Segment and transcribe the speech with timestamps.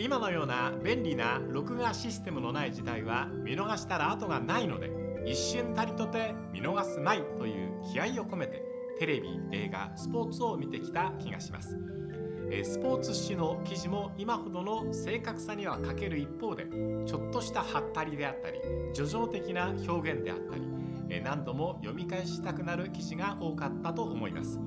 [0.00, 4.90] 今のような便利な録画システムのない時代は見逃したら後がないので
[5.26, 8.62] 一瞬たりとて見逃すまいという気合を込めて
[9.00, 11.76] テレビ映画スポーツを見てきた気がします。
[12.62, 16.64] スポーツ紙の記事も今ほどの正確さには欠ける一方で
[17.04, 18.58] ちょっとしたハったりであったり
[18.94, 24.60] 叙情的な表現であったり何度も読み返したくなる記事が多かったと思います。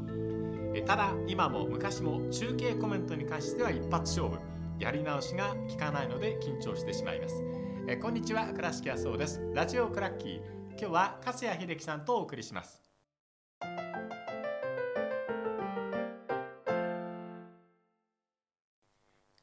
[0.85, 4.60] ただ今も昔も中継コメントに関しては一発勝負。
[4.81, 7.35] やり直しが効かないので緊張してしまいます。
[7.87, 9.39] えーこんにちは倉敷康夫です。
[9.53, 10.39] ラジオクラッキー。
[10.71, 12.81] 今日は粕谷秀樹さんとお送りします。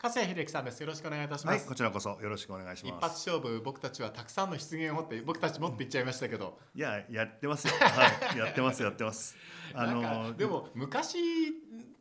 [0.01, 0.81] 粕谷秀樹さんです。
[0.81, 2.19] よろしくお願いいたします、はい、こちらこそ。
[2.21, 3.05] よろしくお願いし一ます。
[3.05, 7.75] 発勝負僕たちはたくさんの出現を持って僕たちもって言っちゃいましたけど、いや、やってますよ。
[7.79, 9.37] はい、やってます、やってます。
[9.73, 11.38] あのかでも昔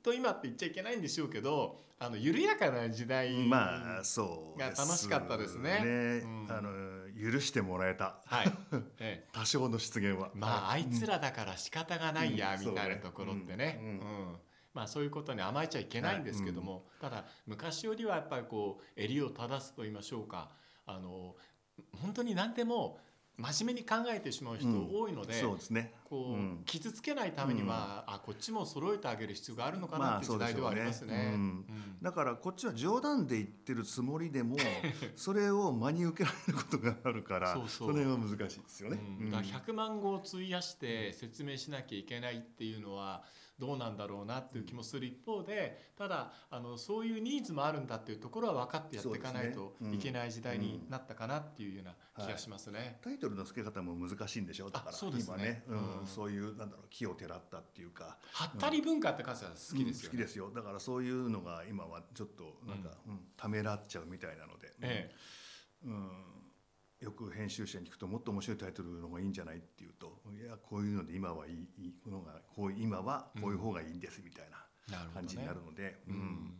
[0.08, 6.22] と今って言っちゃいけないんでしょうけどあの緩やかな時代まあ、そうが楽しかったですね。
[6.24, 6.48] うん。
[6.48, 6.70] あの、
[7.32, 8.20] 許してもらえた。
[8.27, 8.54] はい、
[9.02, 10.30] ええ、多少の出現は。
[10.36, 12.68] まあ、はいあいつらだから仕方がないや、うん。
[12.68, 13.99] みたいなところってね、そううん。
[14.34, 14.40] ね
[14.76, 20.52] まあ、そういうことに甘えちゃいけないんですけども、ただ昔よりはやっぱりこう襟を正すと言いましょうか。
[20.86, 21.36] あの
[21.94, 22.99] 本当に何でも
[23.38, 24.90] 真面目に考えてしまう人うん。
[24.91, 25.93] 多いので、そうですね。
[26.05, 26.63] こううん。
[26.66, 31.38] 傷つけないためには、あこっちも揃えてあげる必要があるのかなっていう時代ではありますね。
[32.02, 34.58] だからこっちは冗談で言ってるつもりでも
[35.15, 37.88] それを真に受けられることがあるからそうそう。
[37.93, 38.98] の辺は難しいですよね。
[39.20, 39.30] うん。
[39.30, 43.24] だから100万語を費やして説明しなきゃいけないっていうのは
[43.60, 52.99] どうなんだろうなっていう気もする一方でただあのそういうニーズもあるんだっていうところは分かってやっていかないといけない時代になったかなっていうような気がしますね。
[53.04, 54.70] タイトルの付け方も難しいんでしょ？
[54.70, 55.36] だからあそうですね。
[55.36, 55.99] 今ね、うん。
[56.02, 56.08] うん。
[56.08, 58.18] そういうなんだろう木をてらったっていうか。
[58.32, 59.90] はったり文化って数は好きですよね。
[59.90, 60.52] うん好きですよ。
[60.52, 63.20] だからそういうのが今はちょっとなんか、うん。
[63.36, 65.12] ためらっちゃうみたいなので、え。
[65.84, 66.09] うん、
[67.00, 74.58] よく編集者に聞くともっと面白いタイトルの方がいいんじゃないっていうといやこういうので今はいいいいのがこう今はこういう方がいいんですみたいな
[75.13, 76.18] 感じになるので、ううん。
[76.18, 76.53] ん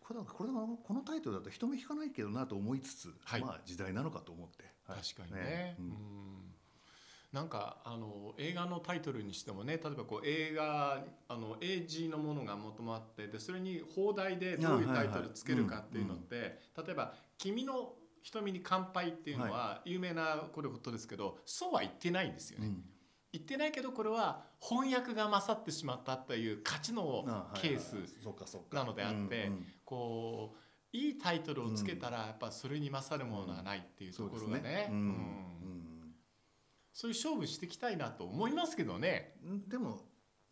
[0.00, 3.40] これこれはこのタイトルだと人目引かないけどなと思いつつ、はい。
[3.40, 4.98] まあ時代なのかと思って、はい。
[5.02, 5.76] 確かにね。
[5.78, 5.88] ううん。
[5.88, 5.94] ん。
[7.32, 17.92] なんかあの映画のタイトルにしてもね例えばこう映画あの英字のものが元々あってでそれに放題でどういうタイトルつけるかっていうのって例えば「君の
[18.26, 22.66] 瞳に乾杯」っていうのは有名なこれことですけどそうは言ってないんですよね。
[22.66, 22.84] うん。
[23.32, 27.96] 言ってないけどこれは翻訳が勝ってしまったという価値のケース
[28.72, 29.52] なのであって
[29.84, 30.56] こ
[30.92, 34.88] ういいタイトルをつけたらやっぱそれに勝るものはないっていうところがね。
[36.92, 39.38] そういう勝負していきたいなと思いますけどね。
[39.44, 39.68] うん。
[39.68, 40.00] でも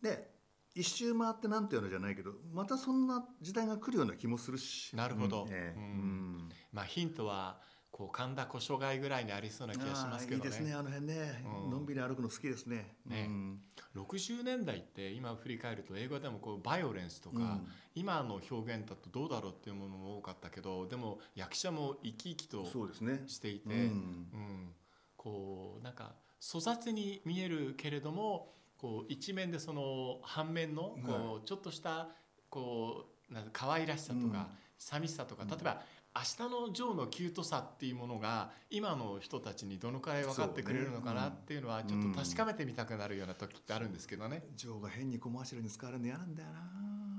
[0.01, 0.34] ね
[0.75, 4.95] 一周回ってなんていうのじゃないけどまたそんな時代が来るような気もするし。
[4.95, 5.43] なるほど。
[5.43, 5.77] うんええ。
[5.77, 5.83] うん。
[5.83, 6.49] うん。
[6.73, 10.45] まあヒントはこう神田古書街ぐらいにありそうな気がしますけどね。
[10.45, 11.71] いいですねあの辺ね、うん。
[11.71, 12.97] のんびり歩くの好きですね。
[13.05, 13.25] ね。
[13.29, 13.61] うん。
[13.95, 17.67] 60年代って今振り返ると英語でもこうバイオレンスとか、うん。
[17.95, 23.23] 今の表現だとどうだろうっていうものも多かったけどでも役者も生き生きとそうですね。
[23.27, 23.77] していて、うん。
[23.77, 24.75] うん。
[25.15, 32.09] こうなんか粗雑に見えるけれどもこう一面でその反面のこうちょっとした
[32.49, 35.49] こうなんか可愛らしさとか寂しさとか、うん。
[35.49, 35.81] 例えば
[36.15, 44.43] 明日のジョーのキュートさっていうものが今の人たちにどのくらい分かってくれるのかなっていうのはちょっと確かめてみたくなるような時ってあるんですけどね。
[44.55, 46.61] ジョーが変にコマーシャルに使われるの嫌なんだよな。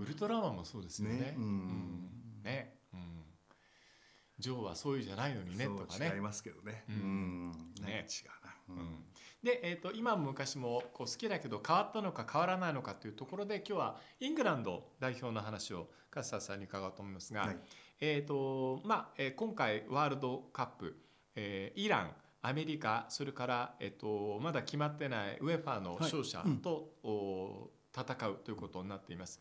[0.00, 1.16] ウルトラマンもそうですよね。
[1.16, 1.34] ね。
[1.36, 1.44] うん。
[1.44, 2.42] うん。
[2.42, 3.00] ね、うん、
[4.38, 6.12] ジョーはそういうじゃないのにねとかね。
[6.14, 6.20] 違い。
[6.22, 6.84] ますけどね。
[6.88, 7.50] ううん。
[7.50, 7.52] ん、
[7.82, 9.04] ねね違うな、うん。
[9.42, 17.56] で、えー、と今も昔もこう好きだけど変わったのか変わらないのかというところで今日はイングランド代表の話を勝田さんに伺おうと思いますが、はい。
[18.00, 20.96] えーとまあえー今回ワールドカップ、
[21.34, 22.10] えーイラン
[22.42, 26.60] アメリカそれから、えー、とまだ決まってないウェファーの勝者はいうん。
[27.96, 29.40] 戦うということになっています。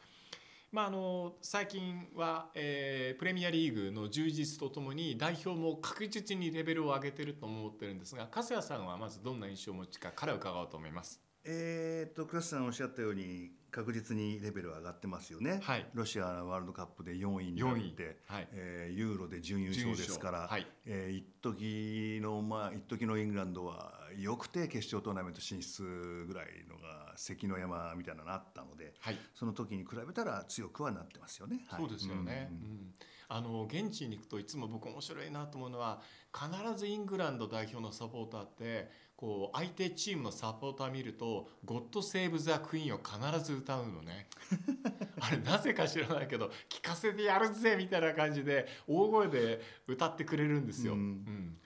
[0.71, 11.21] まあ、あの最近は、えープレミアリーグの充実とともに代表も確実にレベルを上げていると思ってるんですが粕谷さんはまずどんな印象を持ちかから伺おうと思います。
[11.45, 15.85] えー、と倉瀬さんおっしゃったように確実にレベルは上がってますよね、はい。
[15.93, 17.91] ロシアのワールドカップで4位になっ4位。
[17.91, 18.47] て、はい。
[18.53, 20.65] えーユーロで準優勝ですから、はい。
[20.85, 29.17] えー一時のまあ一時のイングランドはよくて決勝トーナメント進出ぐらいのが関の山みたいなのあったのではい。
[29.33, 31.65] その時に比べたら強くはなってますよね。
[31.67, 31.81] はい。
[31.81, 32.57] そうですよね、うん。
[32.57, 32.93] うん
[33.27, 36.01] あの現地に行くといつも僕面白いなと思うのは
[36.33, 44.27] 必ずイングランド代表のサポーターってこう相手チームのサポーター見ると「ゴッド・セーブ・ザ・クイーン」を必ず歌うのね。
[45.21, 50.93] あれなぜか知らないけど「聞かせてやるぜ」みたいな感じで大声で歌ってくれるんですよ。
[50.93, 50.99] うん。
[50.99, 51.57] うん。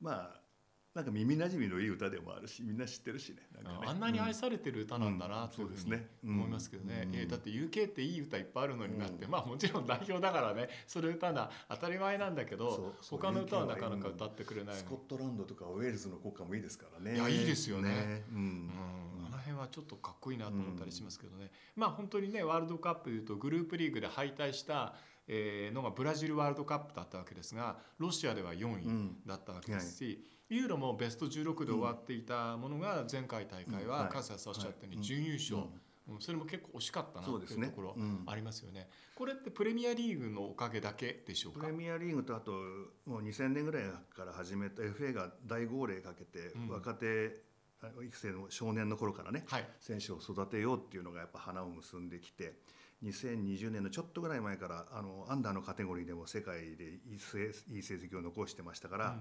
[0.00, 0.47] まあ
[0.98, 3.70] なんか耳なじみのいい歌でもあるしみんな知ってるしねね。
[3.86, 9.30] あんなに愛されてる歌なんだなうんというふうに思いますけどね、うんえーだって UK っていい歌いっぱいあるのになって、うん。
[9.30, 14.80] まあもちろん代表だからねそれ歌うのは当たり前なんだけど他の歌はなかなか歌ってくれないの。
[14.80, 17.16] スコットランドとかウェールズの国歌もいいですからね。
[17.16, 18.24] いやいいですよね。
[18.32, 18.38] うん。
[18.38, 24.94] うん、あの辺はちょっとかっこいいなと思ったりしますけどね、まあ本当にねワールドカップでいうとグループリーグで敗退した、
[25.28, 29.16] えーのがブラジルワールドカップだったわけですがロシアでは4位うん。
[29.26, 33.90] だったわけですし、ユーロもベスト16で終わっていたものが前回大会うん。
[33.90, 34.00] はい。
[34.04, 35.58] はカスヤさんおっしゃったようはいに準優勝、う
[36.12, 36.14] ん。
[36.14, 36.20] うん。
[36.20, 38.22] それも結構惜しかったなそうですねっていうところうん。
[38.26, 38.88] ありますよね。
[39.14, 41.60] これってプレミアリーグのおかげだけでしょうか？
[41.60, 41.72] プレ。
[41.72, 42.52] ミアリーグとあと
[43.04, 43.82] もう2000年ぐらい
[44.16, 46.68] から始めた FA が大号令かけて、うん。
[46.68, 47.42] 若手
[47.80, 49.68] あ育成の少年の頃からね、はい。
[49.80, 52.54] 選手を育てようっていうのがやっぱ花を結んできて
[53.04, 59.18] 2020年のちょっとぐらい前からあのアンダーのカテゴリーでも世界でいい成績を残してましたから、うんうん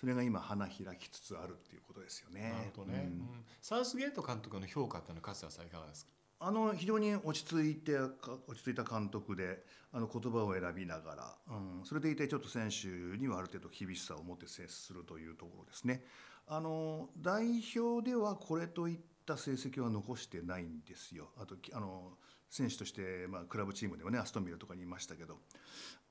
[0.00, 2.52] それが今花開きつつあるっていうことですよね。
[2.52, 3.28] なるほどね、うんうん
[3.60, 6.12] サウスゲート監督の評価っていうのは粕谷さんいかがですか。
[6.42, 9.62] あの非常に落ち着いてか落ち着いた監督で
[9.92, 12.88] あの言葉を選びながら、うん、それでいてちょっと選手
[13.18, 16.02] にはある程度厳しさを持って接するというところですね。
[16.46, 21.28] あの代表ではこれといった成績は残してないんですよ。
[21.36, 22.14] あときあの
[22.50, 25.38] 選手として、まあ、クラブチームではねアストンビラとかにいましたけど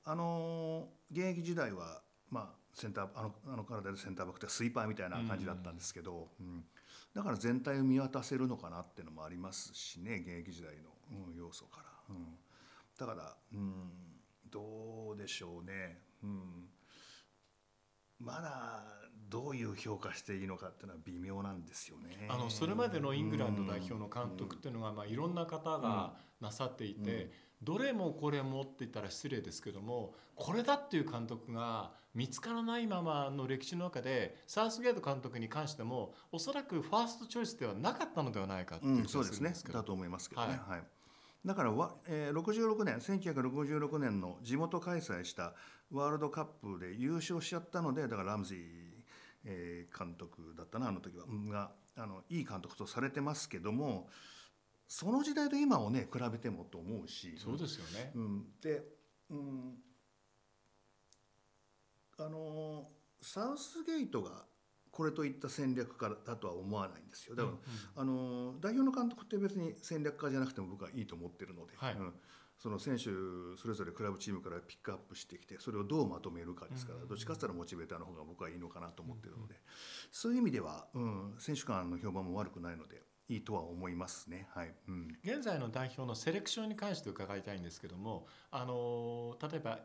[0.04, 2.00] あの現役時代は、
[2.30, 6.64] まあ、センターあのあの体でセンターバックってスイーパーみたいな感じだったんですけど、うん。
[7.14, 10.90] だから全体を見渡せるのかなっていうのもありますしね現役時代の、
[11.28, 12.38] うん、要素から、うん、
[12.98, 13.90] だから、うん、
[14.50, 16.68] どうでしょうね、うん、
[18.20, 18.89] まだ
[19.30, 22.26] どういう評価していいのかっていうのは微妙なんですよね。
[22.28, 27.30] あのそれまでのイングランド代表の監督っていうのが、まあ、いろんな方がなさっていて、
[27.62, 39.54] どれもこれもって言ったら失礼ですけどもこれだっていう監督が見つからないままの歴史の中でサウスゲート監督に関してもおそらくファーストチョイスではなかったのではないかっていう気がうんそうですすね。
[39.72, 40.82] だと思いますけどね、ははい。
[41.44, 45.54] だからわ、えー、66年1966年の地元開催した
[45.90, 48.58] ワールドカップで優勝しちゃったのでだからラムジー、
[49.44, 54.08] えー監督だったなあの時は、うんがあのいい監督とされてますけども
[54.88, 57.36] その時代と今をね比べてもと思うし。
[57.38, 58.12] そうですよね。
[58.14, 58.82] うん、で、
[59.30, 59.74] うん、
[62.18, 62.88] あの
[63.22, 64.44] サウスゲートが
[64.90, 67.36] これといった戦略家だとは思わないんですよ。
[67.36, 67.56] だから、
[68.02, 71.94] あの代表の監督って別に戦略家じゃなくても僕はいいと思ってるので、はい。
[71.94, 72.14] うん
[72.60, 73.04] その選手
[73.56, 77.08] それぞれクラブチームからピックアップしてきてそれをどうまとめるかですから、うん。
[77.08, 79.54] どっちかって言ったらモチベーターの方が僕はいいのかなと思ってるので、
[80.12, 84.46] そういう意味では、うん、選手間の評判も悪くないのでいいとは思いますね。
[84.54, 84.74] はい。
[84.88, 85.08] うん。
[85.24, 89.78] 現在の代表のセレクションに関して伺いたいんですけどもあの例えば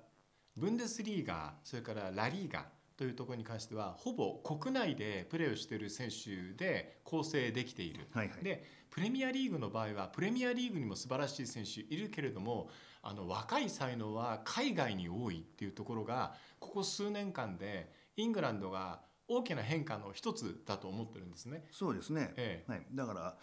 [0.58, 2.66] ブンデスリーガそれからラリーガ
[2.98, 8.08] というところに関してはほぼ国内でプレーをしている選手で構成できている。
[8.14, 12.70] はいはいでプレミアリーグの場合はプレミアリーグにも素晴らしい選手いるけれども
[13.02, 21.66] あの若い才能は海外に多いっていうところがここ数年間でイングランドが大きな変化の一つだと思ってるんですね。
[21.72, 23.38] そうですね、ええはい、だから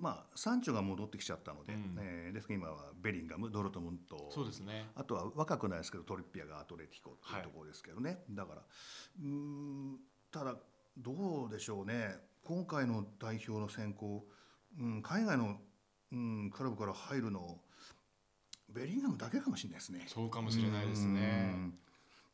[0.00, 1.96] まあサンチョが戻ってきちゃったので、うん。
[2.00, 4.30] えーですから今はベリンガムドルトムント。
[4.30, 4.86] そうですね。
[4.94, 9.98] あとは若くないですけどトリッピアがアトレティコっていうところですけどね、だからうーん
[10.32, 10.56] ただ
[10.96, 12.16] どうでしょうね。
[12.42, 14.24] 今回の代表の選考、
[14.78, 15.58] うん、海外の、
[16.12, 17.58] うん、クラブから入るの
[18.68, 20.04] ベリンガムだけかもしれないですね。
[20.06, 21.52] そうかもしれないですね。
[21.54, 21.74] うん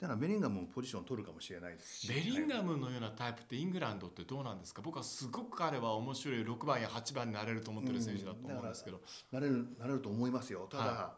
[0.01, 2.09] だからベリンガムもポジション取るかもしれないですし。
[2.09, 4.83] ベリンガムのようなタイプってイングランドってどうなんですか？
[4.83, 9.01] 僕はすごく彼は面白い6番や8番になれると思ってる選手だと思うんですけど、
[9.33, 10.69] なれるなれると思いますよ。
[10.71, 11.15] ただ、は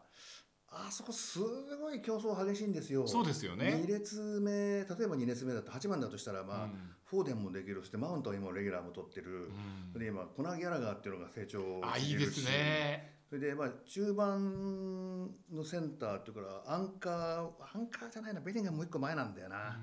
[0.71, 1.39] あそこす
[1.81, 3.07] ごい競争激しいんですよ。
[3.07, 3.83] そうですよね。
[3.85, 6.71] 2列目例えば2列目だと8番だとしたらまあ、うん。
[7.03, 9.51] フォーデンもできるそしてマウントは今レギュラーも取ってる、
[9.93, 9.99] うん。
[9.99, 19.79] で今コナー・ギャラガーっていうのが成長あいいですしてるしねそれでまあ中盤のセンターっていうからアンカーアンカーじゃないなベリンガムもう一個前なんだよな、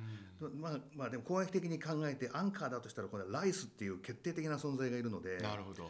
[0.59, 5.89] まあまあでも攻撃的に考えてアンカーだとしたらこれライスっていう決定的な存在がいるのでなるほど。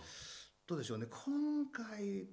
[0.67, 1.07] どうでしょうね。
[1.09, 2.27] 今回、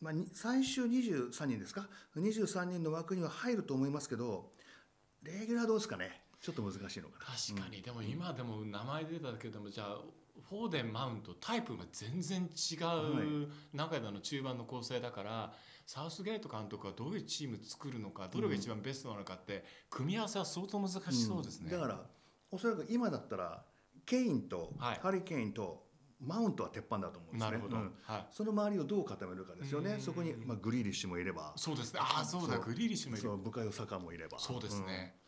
[0.00, 4.52] まあ、に最終23人ですか？23人の枠には入ると思いますけど
[5.22, 6.22] レギュラーどうですかね？
[6.40, 7.26] ちょっと難しいのかな。
[7.34, 9.98] 確かに、でも今でも名前出ただけでもじゃあ
[10.48, 15.52] フォーデンマウントタイプが全然違う中での中盤の構成だから
[15.86, 21.68] サウスゲート監督はどういうチーム作るのかどれが一番ベストなのかって組み合わせは相当難しそうですね。
[21.68, 21.70] ん。
[21.70, 22.00] だから
[22.50, 23.62] おそらく今だったら
[24.04, 25.00] ケインと、はい。
[25.02, 25.86] ハリケーンと
[26.20, 27.50] マウントは鉄板だと思うんですね。
[27.50, 27.92] なるほど、うん。
[28.02, 28.26] はい。
[28.30, 29.92] その周りをどう固めるかですよね。
[29.92, 30.00] うん。
[30.00, 32.00] そこに、まあ、グリーリッシュもいれば、そうですね。
[32.02, 32.58] ああそうだ。
[32.58, 33.22] グリーリッシュもいる。
[33.22, 34.38] そう部下よサカもいれば。
[34.38, 35.27] そうですね、うん。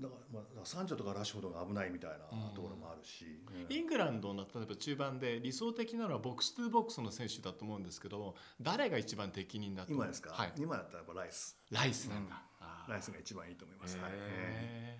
[0.00, 2.16] だから、まあ、サンチョとかラッシュフォードが危ないみたいな
[2.54, 3.42] ところもあるし。
[3.68, 3.76] うん。
[3.76, 11.56] イングランドの例えば中盤で理想的なのはボックス2ボックスの選手だと思うんですけど誰が一番適任だと今ですか、はい、今だったらやっぱライス。
[11.70, 12.92] ライスなんだ、あー。
[12.92, 13.96] ライスが一番いいと思います。
[13.98, 14.12] はい。
[14.14, 14.98] へ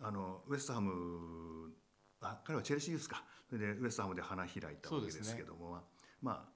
[0.00, 1.72] あのウエストハム
[2.20, 3.22] あ彼はチェルシーユースか。
[3.48, 5.78] それでウエストハムで花開いたわけですけども、
[6.22, 6.52] まあ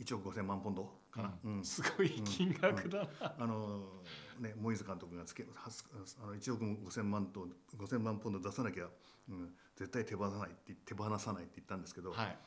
[0.00, 1.60] 1億5000万ポンドかな、うん。
[1.60, 4.02] ーすごい金額だな、あの
[4.40, 5.44] ね、モイズ監督がつけ
[6.22, 8.88] あの1億5000万と5000万ポンド出さなきゃ、
[9.28, 12.38] うん、絶対手放さないって手放さないって言ったんですけど、はい。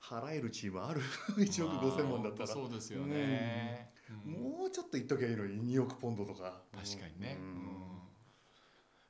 [0.00, 1.00] 払えるチームある？
[1.38, 3.92] 1億5000万だったら、まあそうですよね、
[4.26, 4.32] うん。
[4.32, 6.62] もうちょっと言っときゃいいのに2億ポンドとか。
[6.72, 7.46] 確かにね、うん。
[7.46, 8.02] うん。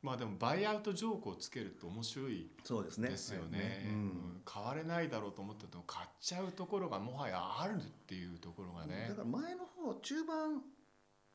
[0.03, 3.09] まあでもバイアウト条項をつけると面白いそうですね。
[3.09, 3.59] ですよね。
[3.59, 3.69] はい。
[3.69, 3.93] うん。
[3.93, 4.43] うん。
[4.45, 9.07] 買われないだろうと思ってても買っちゃうところがもはやあるっていうところがね。
[9.09, 10.63] だから前の方中盤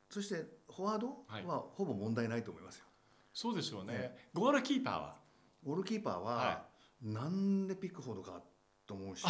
[0.10, 0.36] そして
[0.74, 1.46] フォワードはい。
[1.46, 2.86] はほぼ問題ないと思いますよ、
[3.34, 3.94] そうでしょうね。
[3.94, 5.16] ねゴールキーパーは？
[5.66, 6.66] ゴールキーパーはは
[7.02, 8.42] なんでピックフォードか
[8.86, 9.26] と思うし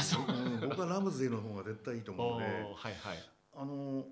[0.62, 3.18] 僕はラムズデーの方が絶対いいと思うので はいはい。
[3.56, 4.06] あの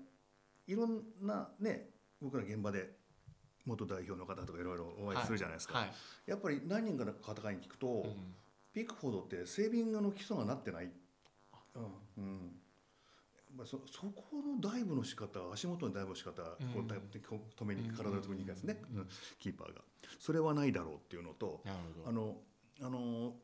[0.66, 2.96] いろんなね僕ら現場で
[3.64, 5.92] 元代表の方とかいろいろお会いするじゃないですか、はい。
[6.26, 8.34] やっぱり何人かの方に聞くと、うん。
[8.72, 10.92] ピックフォードってセービングの基礎がなってない、
[11.74, 11.84] うん
[12.18, 12.60] うん
[13.56, 16.84] まあ、そそこのダイブの仕方足元のダイブの仕方、こうん。
[16.84, 18.98] うダイブこう止めに体を止めに行くやつね、うん。
[18.98, 19.08] うん。
[19.38, 19.80] キーパーが。
[20.18, 21.62] それはないだろうっていうのと
[22.04, 22.36] あの
[22.80, 23.34] あの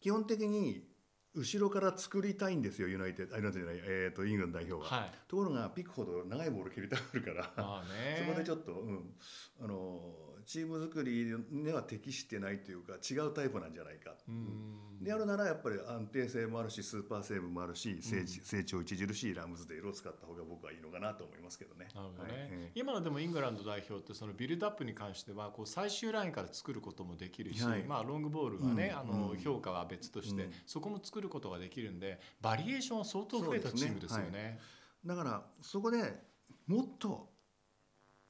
[0.00, 0.84] 基本的に
[1.34, 5.02] 後ろから作りたいんですよユナイテッドあユナイテッドじゃない、えー、とイングランド代表は。
[5.02, 5.10] はい。
[5.28, 8.24] ところがピックフォード長いボール蹴りたがるから、まあね。
[8.26, 9.14] そこでちょっと、うん、
[9.60, 10.00] あの
[10.50, 14.10] チーム作りには適してないというか違うタイプなんじゃないか。
[14.28, 15.04] うん。
[15.04, 21.86] であるならやっぱり安定性もあるしスーパーセーブもあるし成,、成長著しいラムズデールを使った方が僕はいいのかなと思いますけどね。
[21.94, 22.48] なるほどね、はい。
[22.50, 27.84] え今のでもイングランド代表ってそのビルドアップに関してはこう最終ラインから作ることもできるし、はい。
[27.84, 28.98] まあ、ロングボールはね、うん。
[28.98, 29.38] あのうん。
[29.38, 30.52] 評価は別として、うん。
[30.66, 34.58] そこも作ることができるんでバリエーションは相当増えたチームですよね。
[35.06, 36.24] だからそこで
[36.66, 37.30] もっと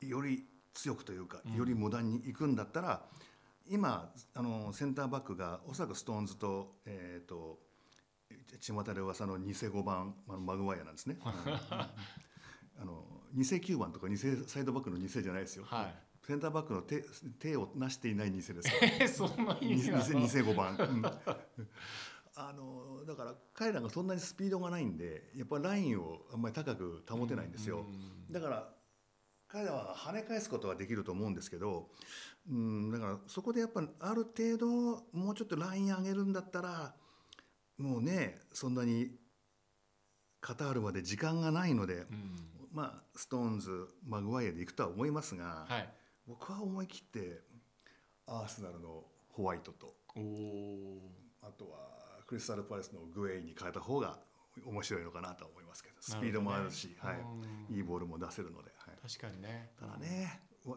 [0.03, 1.55] より強くというかうん。
[1.55, 3.03] よりモダンにいくんだったら、
[3.69, 7.59] 今あのセンターバックがおそらくストーンズと,、えー、と
[8.61, 11.19] 巷で噂の偽5番あのマグワイアなんですね。
[11.23, 15.65] あの偽9番とか偽サイドバックの偽じゃないですよ。
[15.67, 15.95] はい。
[16.27, 17.05] センターバックの手
[17.39, 18.55] 手をなしていない偽です。
[19.01, 21.05] え そんな意偽偽5番、うん。
[22.37, 27.85] あのだから彼らがそんなにスピードがないんでやっぱラインをあんまり高く保てないんですよ、
[28.31, 28.73] だから
[29.53, 31.89] 彼らは跳ね返すことはできると思うんですけど、
[32.49, 34.69] うん、だからそこでやっぱある程度
[35.13, 36.95] もうちょっとライン上げるんだったら
[37.79, 39.11] もうねそんなに
[40.41, 42.07] カタールまで時間がないので、うん。
[42.73, 45.89] まあストーンズマグワイアでいくとは思いますが、はい、
[46.27, 47.41] 僕は思い切って
[48.27, 49.95] アーセナルのホワイトと
[51.43, 51.79] あとは
[52.27, 54.19] クリスタルパレスのグエイに変えた方が
[54.65, 57.13] 面白いのかなと思いますけどスピードもあるしねは
[57.71, 59.71] い、いいボールも出せるので、はい、確かにね。
[59.79, 60.77] ただねワ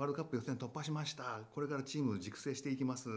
[0.00, 1.42] ワールドカップ予選突破しました。
[1.54, 3.10] これからチーム熟成していきます。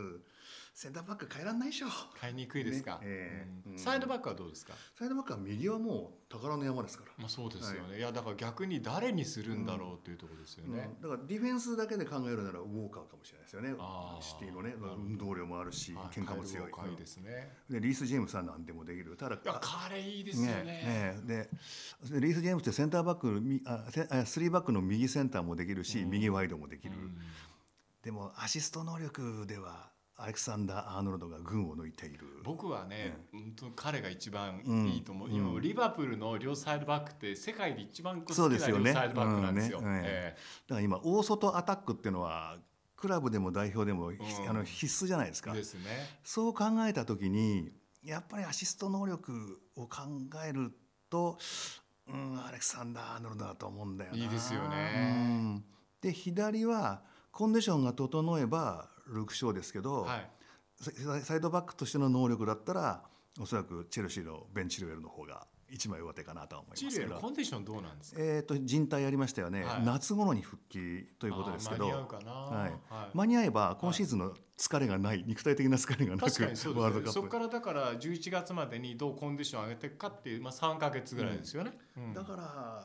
[0.74, 1.88] センターバック変えらんないでしょ。
[2.20, 3.00] 買いにくいですか、ね。
[3.04, 3.68] ええ。
[3.68, 3.72] うん。
[3.74, 3.80] うん。
[3.80, 11.02] サイドバックはどうですか、サイドバックは右はもう宝の山ですから、まあ、そうですよね、い、やだから逆に誰にするんだろうっていうところですよね、うん。
[11.02, 13.76] だからディフェンスだけで考えるならウォーカーかもしれないですよね。
[14.20, 16.20] シティのね運動量もあるしはい。
[16.20, 16.72] 喧嘩も強い。
[16.90, 19.16] いいですね、でリース・ジェームスは何でもできる。
[19.16, 20.64] ただいや彼いいですよね。
[20.64, 21.22] ねね。
[21.24, 21.50] で
[22.10, 26.10] でリース・ジェームスってセンターバックみあセあスリーバックの右センターもできるし、うん。
[26.10, 27.18] 右ワイドもできる、うん。
[28.04, 32.26] でもアシスト能力ではアレクサンダー・アーノルドが群を抜いている。
[32.44, 34.88] 僕はね、本当彼が一番うん。
[34.88, 35.34] いいと思う、うん。
[35.34, 39.80] 今リバプールの両サイドバックって世界で一番好きな両サイドバックなんですよ。
[39.80, 40.38] うんねえ
[40.68, 42.58] だから今大外アタックっていうのは
[42.96, 44.50] クラブでも代表でも、ひうん。
[44.50, 45.54] あの必須じゃないですか。
[45.56, 45.82] すね。
[46.24, 47.72] そう考えた時に
[48.04, 50.04] やっぱりアシスト能力を考
[50.48, 50.72] える
[51.10, 51.38] と、
[52.08, 54.18] うん、アレクサンダー・アーノルドだと思うんだよな。
[54.18, 55.18] いいですよね。
[55.28, 55.43] うん
[56.04, 60.30] で左はコンディションが整えばルーク・ショーですけど、はい。
[60.76, 63.04] ササイドバックとしての能力だったら
[63.40, 67.10] おそらくチェルシーのベン・チルウェルの方が一枚上手かなとは思いチますけど。
[67.10, 68.22] ルエルコンディションどうなんですか？
[68.22, 69.84] えー、と人体やりましたよね、はい。
[69.86, 71.86] 夏頃に復帰ということですけど。
[71.86, 72.32] 間に合うかな。
[72.32, 72.72] はい。
[72.72, 73.18] はい。
[73.18, 76.82] 間に合えば今シーズンの疲れがない、肉体的な疲れがなく確かにそうですね。
[76.82, 77.12] ワールドカップ。
[77.14, 81.72] そこからだから11月までにどうコンディションを上げていくかっていうまあ3か月ぐらいですよね。
[81.98, 82.14] うん。
[82.14, 82.84] だから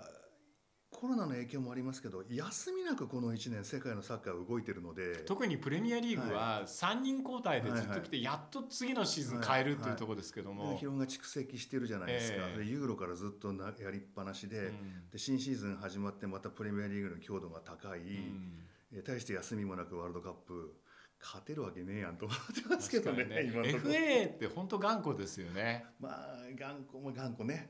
[0.98, 12.64] コロナの影響もありますけど休みなくこの1年世界のサッカーは動いてるので特にプレミアリーグは3人交代でずっと来てやっと次のシーズン変えるっていうところですけども、疲労が蓄積してるじゃないですか、ええ。
[12.64, 15.08] でユーロからずっとなやりっぱなしで,、うん。
[15.12, 18.66] で新シーズン始まってまたプレミアリーグの強度が高い、うん。
[18.92, 20.74] え対して休みもなくワールドカップ
[21.20, 23.94] 勝てるわけねえやんと思ってますけどね確かに今のところ。
[23.94, 25.84] FA って本当頑固ですよね。
[26.00, 27.68] まあ頑固も頑固ね、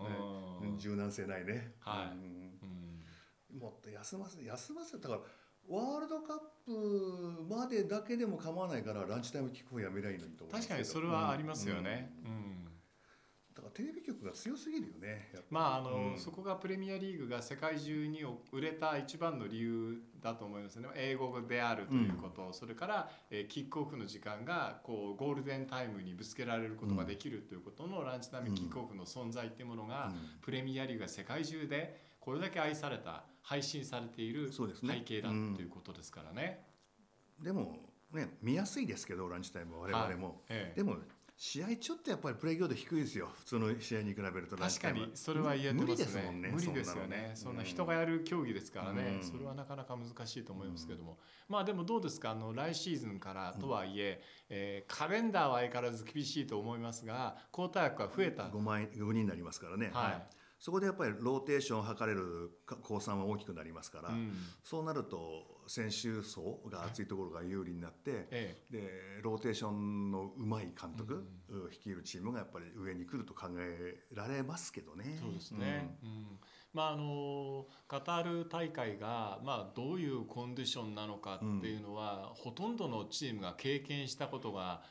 [0.62, 0.70] うん。
[0.70, 0.78] うん。
[0.78, 2.16] 柔軟性ないね、はい。
[2.16, 2.37] うんうん
[3.58, 5.20] もっと休ませ休ませだから
[5.68, 12.10] ワールドカップまでだけでも構わないからランチタイムキックオフやめりゃいいのにと確かにそれはありますよね。
[12.24, 12.30] うん。
[12.30, 12.64] うん。
[13.54, 16.18] だからテレビ局が強すぎるよねまああの、うん。
[16.18, 20.88] そこがプレミアリーグが世界中に売れた一番の理由だと思いますね。
[20.94, 30.40] 英語であるということ、それから、えーキックオフの時間がこうゴールデンタイムにぶつけられることができるということのランチタイムキックオフの存在っていうものが、うん。
[30.40, 34.66] プレミアリーグが世界中でこれだけ愛された配信されている背
[35.00, 36.62] 景だということですからね。
[37.42, 37.74] でも
[38.12, 40.76] ね見やすいですけどランチタイムは我々も、はいええ。
[40.76, 40.98] でも
[41.38, 43.30] 試合ちょっとやっぱりプレイ強度低いですよ。
[43.34, 45.86] 普通の試合に比べると確かにそれは言えてますね。
[45.86, 47.30] 無理ですもんね無理ですよね。
[47.34, 49.26] そんな人がややる競技ですからね、うん。
[49.26, 51.16] それはなかなか難しいと思いますけども、
[51.48, 52.32] まあでもどうですか？
[52.32, 62.50] あの来シーズンからとはいええーカレンダーは相変わらず厳しいと思いますが交代枠は増えた、5枚5人になりますからね、はいそこでやっぱりローテーションを図れる
[62.82, 64.32] 公算は大きくなりますから、うん。
[64.64, 71.24] そうなると選手層が厚いところが有利になって、えでローテーションのうまい監督、
[71.70, 75.04] 率いるチームがやっぱり上に来ると考えられますけどね。
[75.06, 76.38] えそうですね、うん。
[76.72, 84.82] まああのカタール大会が、まあ、どういうコンディションなのかっていうのは、ほとんどのチームが経験したことが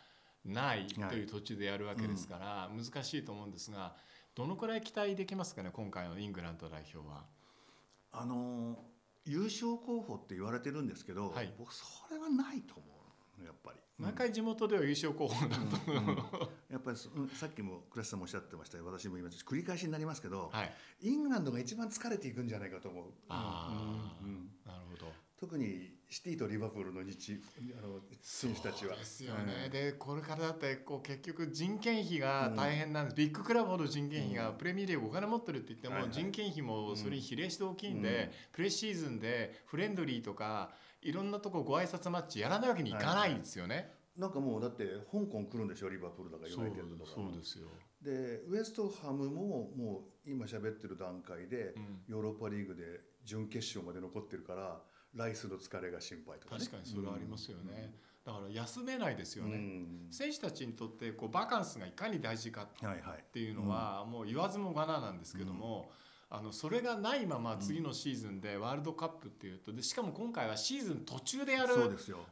[0.45, 3.95] ないという土地でやるわけですから、難しいと思うんですが
[4.37, 7.25] どのくらい期待できますかね今回のイングランド代表は。
[8.11, 8.77] あの
[9.25, 11.51] 優勝候補って言われてるんですけど、はい。
[11.57, 12.83] 僕それはないと思
[13.41, 13.79] うやっぱり。
[13.97, 16.17] 毎回地元では優勝候補だと、うんうん
[16.69, 16.97] やっぱり
[17.33, 18.85] さっきも倉石さんもおっしゃってましたよ。
[18.85, 23.05] 私も言いました繰り返しになりますけど、はい、イングランドが一番疲れていくんじゃないかと思う。
[23.29, 24.46] ああ、うんうん
[24.99, 25.11] ほど。
[25.39, 27.39] 特にシティとリバプールの日
[27.77, 28.93] あの選手たちは。
[28.93, 29.71] そうですよね、うん。
[29.71, 36.11] でこれからだってこう結局人件費が大変なんです、ビッグクラブほど人件費がプレミアリーグお金持ってるって言っても、はいはい。
[36.11, 38.29] 人件費もそれに比例して大きいんで、うん。
[38.51, 40.71] プレシーズンでフレンドリーとか
[41.03, 43.91] いろんなとこご挨拶マッチやらないわけにいかないんですよね。
[44.17, 47.11] なんかもうだって香港来るんでしょリバプールだからユナイテッドとか。
[47.13, 47.67] そうですよ、
[48.01, 52.01] でウエストハムももう今喋ってる段階でうん。
[52.07, 54.81] ヨーロッパリーグで準決勝まで残ってるから
[55.15, 56.59] ライスの疲れが心配とかね。
[56.59, 57.93] 確かにそれはありますよね、
[58.25, 59.51] だから休めないですようん。
[59.51, 62.63] ね、うん選手たちにとってこうバカンスがいかに大事か。
[62.63, 65.91] っていうのはもう言わずもがななんですけども、
[66.29, 71.73] あのそれがないまま次のシーズンでワールドカップっていうとでしかも今回はシーズン途中でやる。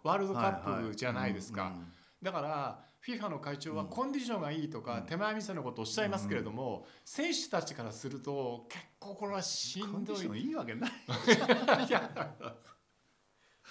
[0.04, 1.74] ワールドカップじゃないですか。
[1.76, 10.42] うんだから FIFA の会長はうんコンディションがいいとかうん手前味噌のことをおっしゃいますけれども選手たちからすると結構これはしコンディションんどい。
[10.42, 10.92] いいわけない。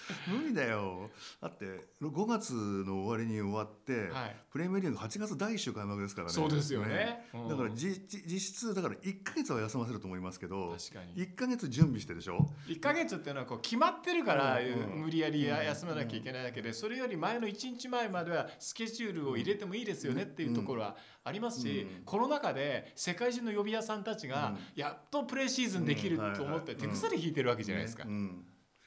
[0.27, 1.09] 無理だよ。
[1.41, 1.65] だって
[2.01, 4.35] 5月の終わりに終わって、はい。
[4.51, 6.33] プレミアリーグ8月第1週開幕ですからね。
[6.33, 7.27] そうですよね。
[7.33, 7.47] うん。
[7.47, 11.15] だから実質だから1か月は休ませると思いますけど確かに。
[11.25, 14.65] 1か月準備してでしょ？1ヶ月っていうのはこう決まってるからうん。
[14.65, 22.03] うん無理やり休まなきゃいけないだけでそれより前の1日前まではスケジュールを入れてもいいですよねっていうところはありますしうん。
[22.05, 24.57] コロナ禍で世界中の呼び屋さんたちがうん。
[24.75, 26.79] やっとプレーシーズンできると思ってうん。
[26.79, 28.05] 手鎖引いてるわけじゃないですか。
[28.05, 28.11] ね。
[28.11, 28.45] うん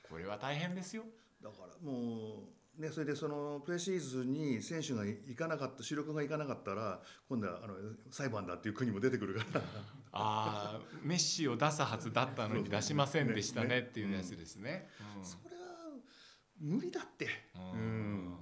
[0.08, 1.04] これは大変ですよ。
[1.42, 7.74] だからもうねそれでそのプレシーズンに選手が行かなかった主力が行かなかったら今度はあの
[8.10, 9.60] 裁判だっていう国も出てくるから。
[10.10, 14.88] ああメッシを出すはずだったのに出しませんでしたねっていうやつですね。
[15.18, 15.24] うん。
[15.24, 15.58] それは
[16.60, 17.26] 無理だって。
[17.54, 17.62] うん。
[17.62, 18.34] うん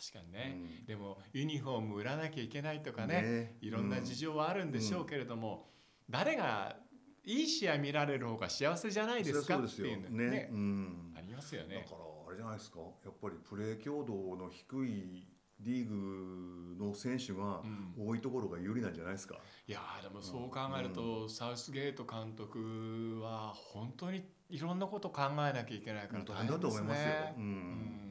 [0.00, 0.86] 確かにね、うん。
[0.86, 3.56] でもユニフォーム売らなきゃいけないとかねね。
[3.60, 5.68] いろんな事情はあるんでしょうけれども、
[6.08, 6.76] 誰が
[7.24, 10.30] いい試合見られる方が幸せじゃないですかっていうのね。
[10.30, 10.48] ね。
[10.50, 11.12] うん。
[11.16, 11.76] ありますよね。
[11.76, 11.82] だ。
[11.82, 12.78] からあれじゃないですか？
[13.04, 15.26] やっぱりプレー強度の低い
[15.60, 17.94] リーグの選手がうん。
[18.06, 19.36] 多いところが有利なんじゃないですか？
[19.66, 27.06] いやーでもそう考えると、サウスゲート監督は本当にいろんなこと考えなきゃいけないから大変だと思いますよ。
[27.36, 27.46] ううん。
[27.46, 28.04] ん。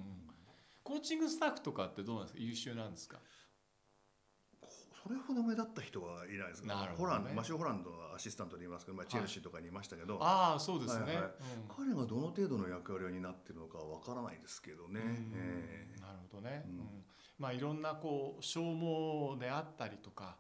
[0.84, 2.40] コーチングスタッフとかってどうなんですか？
[2.42, 3.18] 優秀なんですか？
[5.08, 6.64] それほど目立った人はいないです。
[6.64, 6.74] ね。
[6.98, 11.06] ホランドマシュ・ホランドはアシスタントで言いますけど、まあ、チェルシーとかにいましたけど、ああそうですね。
[11.06, 11.24] はいはい。
[11.24, 11.32] うん。
[11.96, 15.00] 彼がどの程度の役割を担っているのかわからないですけどね。
[15.00, 15.32] うん。
[15.34, 16.80] えなるほどね、うん。
[16.80, 17.06] うん。
[17.40, 20.36] まあいろんなこう消耗であったりとか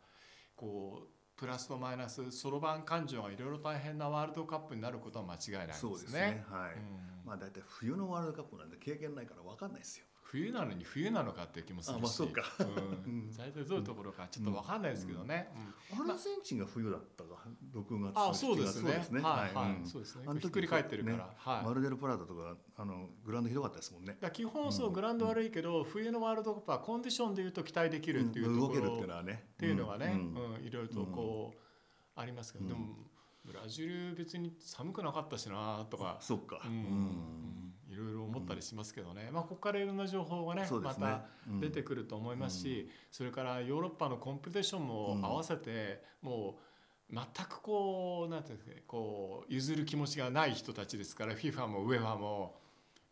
[0.58, 5.80] こうプラスとマイナスそろばん感情がいろいろ大変なワールドカップになることは間違いないですね。
[5.80, 6.44] そうですね。
[6.50, 6.82] はい、うん。
[7.26, 12.44] まあ大体冬のワールドカップなんで経験ないから分かんないですよ冬なのに冬なのかっていう気もするし、あまあそうか。
[12.60, 12.64] う
[13.10, 13.14] ん。
[13.14, 13.32] うん。
[13.38, 15.48] 大体どういうところかちょっとわかんないですけどね。
[15.96, 16.10] うん。
[16.10, 17.30] アルゼンチンが冬だったか
[17.74, 18.82] ？6月あ、そうですね。
[18.82, 19.22] そうですね。
[19.22, 19.86] はいはい、うん。
[19.86, 20.24] そうですね。
[20.28, 20.36] あの。
[20.36, 21.66] 時ひっくり返ってるから、ねはい。
[21.66, 24.18] マルデルプラータとかあのグラウンドひどかったですもんね。
[24.34, 29.44] 基本そうグラウンド悪いけど、冬のワールドカップはコンディションでいうと期待できるっていうところ動けるっていうのはね。
[29.54, 30.56] っていうのがね、うん。
[30.56, 30.66] うん。
[30.66, 33.07] いろいろとこう、ありますけど、うんでも
[33.48, 36.62] ブラジル別に寒くなかったしなとか、そっか。
[36.66, 36.72] うん。
[36.72, 37.74] うん。
[37.90, 40.62] いろいろ思ったりしますけどね、まあここからいろんな情報がね。
[40.62, 41.26] ねた
[41.62, 52.60] 出てくると思いますし、それからヨーロッパのコンペティションも合わせて、もう全くこうなんていうんですかねこう譲る気持ちがない人たちですから FIFA も UEFA も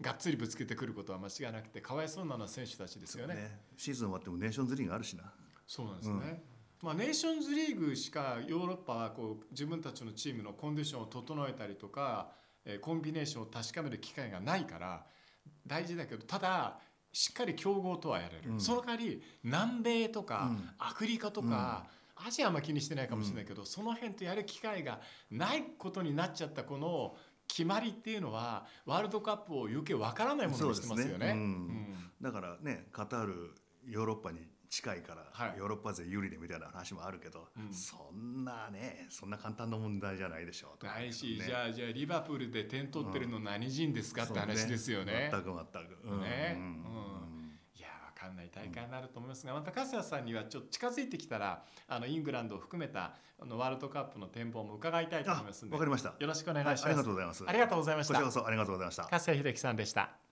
[0.01, 3.35] がっつりぶつけてくることは間違いなくてかわいそうなのは選手たちですよね。
[3.35, 3.59] ね。
[3.77, 5.23] シーズン終わってもネーションズリーグあるしな。
[5.65, 6.43] そうなんですね。
[6.81, 12.31] まあ、ネーションズリーグしかヨーロッパはこう自分たちのチームのコンディションを整えたりとか、
[12.65, 15.05] えーコンビネーションを確かめる機会がないから
[15.65, 16.79] 大事だけどただ
[17.15, 18.59] しっかり競合とはやれる、うん。
[18.59, 20.69] その代わり南米とか、うん。
[20.79, 24.99] アフリカとか、アジアは気にしてないかもしれないけど、その辺とやる機会が
[25.31, 27.15] ないことになっちゃったこの
[27.47, 31.27] 決まりっていうのはワールドカップを余計わからないものにしてますよね。
[31.27, 31.31] ね。
[31.31, 31.39] うん。
[31.39, 31.95] うん。
[32.21, 33.55] だからねカタール
[33.87, 35.57] ヨーロッパに近いから、はい。
[35.57, 37.73] ヨーロッパ勢有利でみたいな話もあるけど、うん。
[37.73, 41.45] そんなねそんな簡単な問題じゃないでしょうとないし、ね。
[41.45, 45.29] じゃあじゃあリバプールで点取ってるの何人ですかって話ですよね。
[45.31, 46.21] そう全く全く、うん。
[46.21, 46.55] ね。
[46.57, 47.59] うん。
[47.75, 55.75] いやわかんない大会になると思いますが、また粕谷さんにはちょっと近づいてきたらあのイングランドを含めたあのワールドカップの展望も伺いたいと思いますので。
[55.75, 56.09] あわかりました。
[56.19, 56.83] よろしくお願いします。
[56.83, 57.43] はいありがとうございます。
[57.47, 58.13] ありがとうございました。
[58.13, 58.31] こちらこ。
[58.31, 59.03] そありがとうございました。
[59.03, 60.09] 粕谷秀樹さんでした。「